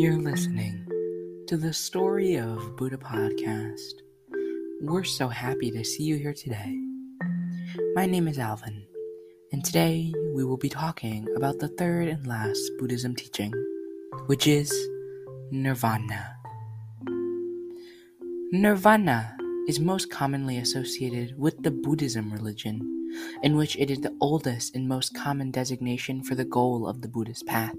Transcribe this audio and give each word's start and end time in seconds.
You're 0.00 0.16
listening 0.16 0.86
to 1.46 1.58
the 1.58 1.74
Story 1.74 2.36
of 2.36 2.74
Buddha 2.74 2.96
podcast. 2.96 4.00
We're 4.80 5.04
so 5.04 5.28
happy 5.28 5.70
to 5.72 5.84
see 5.84 6.04
you 6.04 6.16
here 6.16 6.32
today. 6.32 6.74
My 7.94 8.06
name 8.06 8.26
is 8.26 8.38
Alvin, 8.38 8.86
and 9.52 9.62
today 9.62 10.10
we 10.34 10.42
will 10.42 10.56
be 10.56 10.70
talking 10.70 11.28
about 11.36 11.58
the 11.58 11.68
third 11.68 12.08
and 12.08 12.26
last 12.26 12.62
Buddhism 12.78 13.14
teaching, 13.14 13.52
which 14.24 14.46
is 14.46 14.72
Nirvana. 15.50 16.34
Nirvana 18.52 19.36
is 19.68 19.80
most 19.80 20.10
commonly 20.10 20.56
associated 20.56 21.38
with 21.38 21.62
the 21.62 21.70
Buddhism 21.70 22.32
religion, 22.32 22.80
in 23.42 23.54
which 23.54 23.76
it 23.76 23.90
is 23.90 24.00
the 24.00 24.16
oldest 24.18 24.74
and 24.74 24.88
most 24.88 25.14
common 25.14 25.50
designation 25.50 26.22
for 26.22 26.34
the 26.34 26.46
goal 26.46 26.88
of 26.88 27.02
the 27.02 27.08
Buddhist 27.08 27.44
path. 27.46 27.76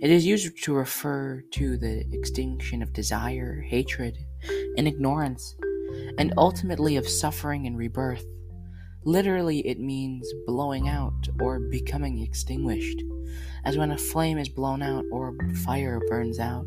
It 0.00 0.10
is 0.10 0.26
used 0.26 0.62
to 0.64 0.74
refer 0.74 1.42
to 1.52 1.76
the 1.76 2.04
extinction 2.12 2.82
of 2.82 2.92
desire, 2.92 3.60
hatred, 3.60 4.16
and 4.76 4.86
ignorance, 4.86 5.56
and 6.18 6.32
ultimately 6.36 6.96
of 6.96 7.08
suffering 7.08 7.66
and 7.66 7.76
rebirth. 7.76 8.24
Literally, 9.04 9.66
it 9.66 9.78
means 9.78 10.30
blowing 10.46 10.88
out 10.88 11.28
or 11.40 11.60
becoming 11.60 12.20
extinguished, 12.20 13.02
as 13.64 13.76
when 13.76 13.90
a 13.90 13.98
flame 13.98 14.38
is 14.38 14.48
blown 14.48 14.82
out 14.82 15.04
or 15.10 15.36
fire 15.64 16.00
burns 16.08 16.38
out. 16.38 16.66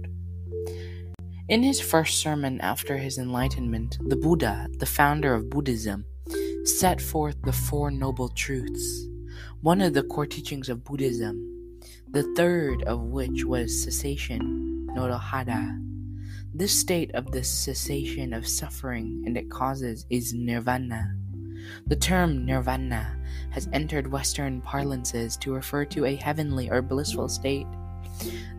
In 1.49 1.63
his 1.63 1.81
first 1.81 2.19
sermon 2.19 2.61
after 2.61 2.97
his 2.97 3.17
enlightenment, 3.17 3.97
the 4.07 4.15
Buddha, 4.15 4.67
the 4.77 4.85
founder 4.85 5.33
of 5.33 5.49
Buddhism, 5.49 6.05
set 6.63 7.01
forth 7.01 7.35
the 7.43 7.51
Four 7.51 7.91
Noble 7.91 8.29
Truths, 8.29 9.07
one 9.61 9.81
of 9.81 9.93
the 9.93 10.03
core 10.03 10.25
teachings 10.25 10.69
of 10.69 10.83
Buddhism 10.83 11.60
the 12.11 12.23
third 12.35 12.83
of 12.83 12.99
which 13.03 13.45
was 13.45 13.83
cessation, 13.83 14.85
Nirodha. 14.91 15.81
This 16.53 16.77
state 16.77 17.09
of 17.15 17.31
the 17.31 17.41
cessation 17.41 18.33
of 18.33 18.45
suffering 18.45 19.23
and 19.25 19.37
its 19.37 19.49
causes 19.49 20.05
is 20.09 20.33
nirvana. 20.33 21.15
The 21.87 21.95
term 21.95 22.45
nirvana 22.45 23.17
has 23.51 23.69
entered 23.71 24.11
Western 24.11 24.59
parlances 24.59 25.37
to 25.37 25.53
refer 25.53 25.85
to 25.85 26.03
a 26.03 26.17
heavenly 26.17 26.69
or 26.69 26.81
blissful 26.81 27.29
state. 27.29 27.67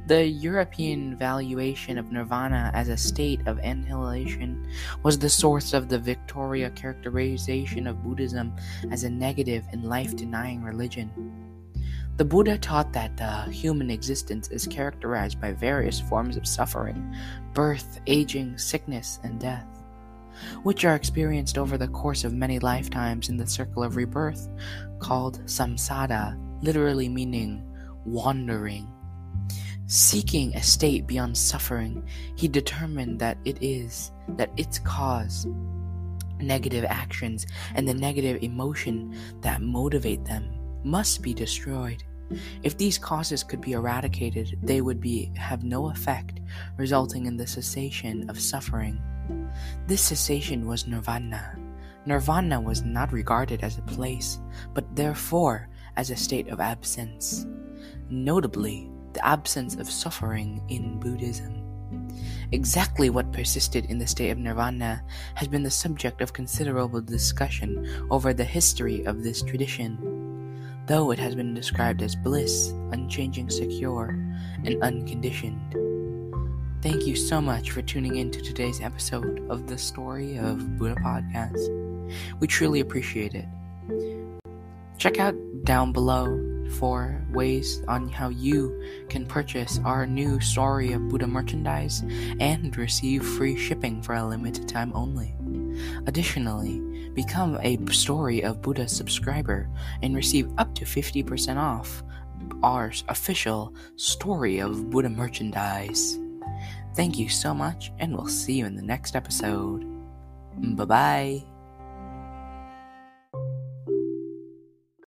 The 0.07 0.25
European 0.25 1.15
valuation 1.19 1.99
of 1.99 2.11
nirvana 2.11 2.71
as 2.73 2.89
a 2.89 2.97
state 2.97 3.47
of 3.47 3.59
annihilation 3.59 4.67
was 5.03 5.19
the 5.19 5.29
source 5.29 5.75
of 5.75 5.91
the 5.91 5.99
Victoria 5.99 6.71
characterization 6.71 7.87
of 7.87 8.03
Buddhism 8.03 8.55
as 8.91 9.05
a 9.05 9.11
negative 9.11 9.65
and 9.73 9.85
life 9.85 10.17
denying 10.17 10.63
religion. 10.63 11.52
The 12.19 12.27
Buddha 12.27 12.59
taught 12.59 12.93
that 12.93 13.17
the 13.17 13.51
human 13.51 13.91
existence 13.91 14.49
is 14.49 14.67
characterized 14.67 15.41
by 15.41 15.53
various 15.53 15.99
forms 15.99 16.37
of 16.37 16.47
suffering 16.47 17.17
birth, 17.55 18.01
aging, 18.07 18.59
sickness, 18.59 19.19
and 19.25 19.41
death, 19.41 19.67
which 20.63 20.85
are 20.85 20.95
experienced 20.95 21.57
over 21.57 21.79
the 21.79 21.89
course 21.89 22.25
of 22.25 22.35
many 22.35 22.59
lifetimes 22.59 23.31
in 23.31 23.39
the 23.39 23.47
circle 23.47 23.83
of 23.83 23.97
rebirth, 23.97 24.49
called 24.99 25.41
samsara, 25.47 26.39
literally 26.63 27.09
meaning 27.09 27.67
wandering. 28.05 28.87
Seeking 29.87 30.55
a 30.55 30.63
state 30.63 31.07
beyond 31.07 31.37
suffering, 31.37 32.07
he 32.37 32.47
determined 32.47 33.21
that 33.21 33.39
it 33.47 33.57
is, 33.63 34.13
that 34.37 34.51
its 34.59 34.79
cause, 34.81 35.47
negative 36.41 36.85
actions, 36.85 37.47
and 37.75 37.89
the 37.89 37.95
negative 37.95 38.43
emotion 38.43 39.17
that 39.41 39.63
motivate 39.63 40.25
them 40.27 40.62
must 40.85 41.23
be 41.23 41.35
destroyed. 41.35 42.03
If 42.63 42.79
these 42.79 42.99
causes 42.99 43.45
could 43.45 43.61
be 43.61 43.73
eradicated, 43.73 44.59
they 44.63 44.81
would 44.81 45.01
be 45.01 45.33
have 45.37 45.65
no 45.65 45.91
effect, 45.91 46.41
resulting 46.77 47.27
in 47.27 47.37
the 47.37 47.47
cessation 47.47 48.29
of 48.31 48.41
suffering. 48.41 49.01
This 49.87 50.03
cessation 50.03 50.67
was 50.67 50.87
nirvana. 50.87 51.59
Nirvana 52.07 52.61
was 52.61 52.83
not 52.83 53.13
regarded 53.13 53.63
as 53.63 53.79
a 53.79 53.83
place, 53.83 54.39
but 54.75 54.97
therefore 54.97 55.69
as 55.97 56.11
a 56.11 56.17
state 56.17 56.49
of 56.49 56.61
absence. 56.61 57.47
Notably, 58.09 58.91
the 59.13 59.25
absence 59.25 59.77
of 59.77 59.91
suffering 59.91 60.63
in 60.69 60.99
Buddhism. 60.99 61.63
Exactly 62.53 63.11
what 63.11 63.33
persisted 63.33 63.87
in 63.87 63.99
the 63.99 64.07
state 64.07 64.31
of 64.31 64.39
nirvana 64.39 65.03
has 65.35 65.49
been 65.49 65.63
the 65.63 65.71
subject 65.71 66.21
of 66.21 66.33
considerable 66.33 67.01
discussion 67.01 68.07
over 68.11 68.33
the 68.33 68.45
history 68.45 69.05
of 69.05 69.23
this 69.23 69.43
tradition 69.43 70.12
though 70.93 71.11
it 71.11 71.19
has 71.19 71.35
been 71.35 71.55
described 71.55 72.03
as 72.03 72.15
bliss, 72.15 72.69
unchanging, 72.91 73.49
secure, 73.49 74.09
and 74.67 74.77
unconditioned. 74.83 75.75
Thank 76.83 77.07
you 77.07 77.17
so 77.17 77.41
much 77.41 77.71
for 77.71 77.81
tuning 77.81 78.17
in 78.17 78.31
to 78.31 78.43
today's 78.43 78.83
episode 78.83 79.41
of 79.49 79.67
the 79.67 79.79
Story 79.79 80.37
of 80.37 80.77
Buddha 80.77 80.97
podcast. 80.97 81.67
We 82.41 82.47
truly 82.47 82.81
appreciate 82.81 83.35
it. 83.35 83.47
Check 84.99 85.19
out 85.19 85.35
down 85.65 85.93
below 85.95 86.27
for 86.73 87.25
ways 87.33 87.83
on 87.89 88.11
how 88.11 88.29
you 88.29 88.79
can 89.09 89.25
purchase 89.25 89.81
our 89.87 90.07
new 90.07 90.41
Story 90.41 90.93
of 90.93 91.09
Buddha 91.09 91.27
merchandise 91.27 92.05
and 92.39 92.77
receive 92.77 93.25
free 93.25 93.57
shipping 93.57 94.03
for 94.03 94.15
a 94.15 94.27
limited 94.27 94.69
time 94.69 94.93
only. 94.95 95.35
Additionally, 96.07 96.81
become 97.15 97.59
a 97.63 97.79
Story 97.93 98.43
of 98.43 98.63
Buddha 98.63 98.89
subscriber 98.89 99.69
and 100.03 100.17
receive 100.17 100.51
up 100.59 100.75
to 100.77 100.85
50% 100.85 101.57
off 101.57 102.03
our 102.63 102.93
official 103.09 103.75
Story 103.97 104.59
of 104.59 104.91
Buddha 104.91 105.09
merchandise. 105.09 106.19
Thank 106.95 107.19
you 107.19 107.29
so 107.29 107.55
much, 107.55 107.93
and 107.99 108.15
we'll 108.15 108.29
see 108.29 108.55
you 108.55 108.67
in 108.67 108.77
the 108.77 108.83
next 108.83 109.17
episode. 109.17 109.85
Bye 110.77 110.85
bye. 110.85 111.52